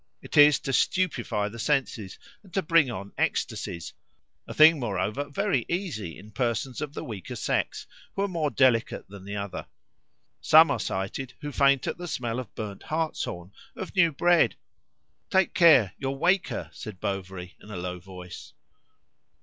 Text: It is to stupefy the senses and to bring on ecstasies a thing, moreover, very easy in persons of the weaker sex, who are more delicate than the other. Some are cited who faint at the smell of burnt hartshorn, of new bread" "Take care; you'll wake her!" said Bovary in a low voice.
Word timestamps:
It 0.23 0.35
is 0.35 0.57
to 0.61 0.73
stupefy 0.73 1.47
the 1.49 1.59
senses 1.59 2.17
and 2.41 2.51
to 2.55 2.63
bring 2.63 2.89
on 2.89 3.11
ecstasies 3.19 3.93
a 4.47 4.53
thing, 4.55 4.79
moreover, 4.79 5.25
very 5.29 5.63
easy 5.69 6.17
in 6.17 6.31
persons 6.31 6.81
of 6.81 6.95
the 6.95 7.03
weaker 7.03 7.35
sex, 7.35 7.85
who 8.15 8.23
are 8.23 8.27
more 8.27 8.49
delicate 8.49 9.07
than 9.09 9.25
the 9.25 9.35
other. 9.35 9.67
Some 10.41 10.71
are 10.71 10.79
cited 10.79 11.35
who 11.41 11.51
faint 11.51 11.85
at 11.85 11.99
the 11.99 12.07
smell 12.07 12.39
of 12.39 12.55
burnt 12.55 12.81
hartshorn, 12.81 13.51
of 13.75 13.95
new 13.95 14.11
bread" 14.11 14.55
"Take 15.29 15.53
care; 15.53 15.93
you'll 15.99 16.17
wake 16.17 16.47
her!" 16.47 16.71
said 16.73 16.99
Bovary 16.99 17.55
in 17.59 17.69
a 17.69 17.77
low 17.77 17.99
voice. 17.99 18.53